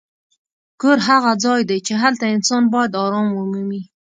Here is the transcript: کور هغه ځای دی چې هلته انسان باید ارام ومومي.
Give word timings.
کور 0.81 0.97
هغه 1.09 1.31
ځای 1.43 1.61
دی 1.69 1.77
چې 1.87 1.93
هلته 2.03 2.25
انسان 2.35 2.63
باید 2.73 2.91
ارام 3.05 3.27
ومومي. 3.33 3.81